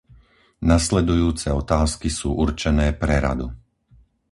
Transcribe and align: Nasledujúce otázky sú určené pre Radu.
Nasledujúce 0.71 1.49
otázky 1.61 2.07
sú 2.17 2.29
určené 2.45 2.87
pre 3.01 3.15
Radu. 3.25 3.47